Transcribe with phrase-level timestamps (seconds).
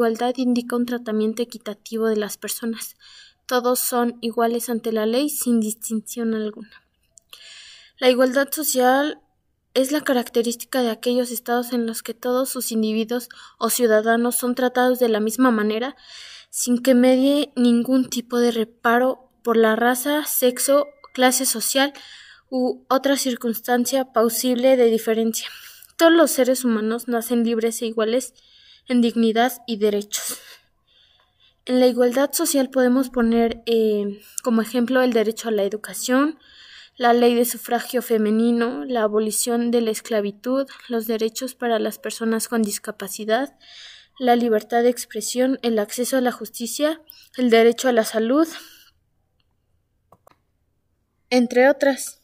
[0.00, 2.96] igualdad indica un tratamiento equitativo de las personas.
[3.44, 6.82] Todos son iguales ante la ley sin distinción alguna.
[7.98, 9.20] La igualdad social
[9.74, 13.28] es la característica de aquellos estados en los que todos sus individuos
[13.58, 15.96] o ciudadanos son tratados de la misma manera,
[16.48, 21.92] sin que medie ningún tipo de reparo por la raza, sexo, clase social
[22.48, 25.48] u otra circunstancia plausible de diferencia.
[25.98, 28.32] Todos los seres humanos nacen libres e iguales
[28.90, 30.38] en dignidad y derechos.
[31.64, 36.38] En la igualdad social podemos poner eh, como ejemplo el derecho a la educación,
[36.96, 42.48] la ley de sufragio femenino, la abolición de la esclavitud, los derechos para las personas
[42.48, 43.56] con discapacidad,
[44.18, 47.00] la libertad de expresión, el acceso a la justicia,
[47.36, 48.48] el derecho a la salud,
[51.30, 52.20] entre otras.